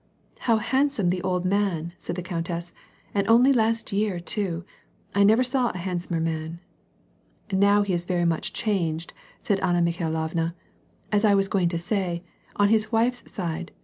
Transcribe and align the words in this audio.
"How 0.49 0.57
handsome 0.57 1.11
the 1.11 1.21
old 1.21 1.45
man," 1.45 1.93
said 1.99 2.15
the 2.15 2.23
coimtess, 2.23 2.73
"and 3.13 3.27
only 3.27 3.53
last 3.53 3.93
year 3.93 4.19
too! 4.19 4.65
I 5.13 5.23
never 5.23 5.43
saw 5.43 5.69
a 5.69 5.77
handsomer 5.77 6.19
man!"" 6.19 6.59
Now 7.51 7.83
he 7.83 7.93
is 7.93 8.05
very 8.05 8.25
much 8.25 8.51
changed," 8.51 9.13
said 9.43 9.59
Anna 9.59 9.79
Mikhailovna, 9.79 10.55
"As 11.11 11.23
I 11.23 11.35
was 11.35 11.47
going 11.47 11.69
to 11.69 11.77
say, 11.77 12.23
on 12.55 12.69
his 12.69 12.91
wife's 12.91 13.31
side. 13.31 13.73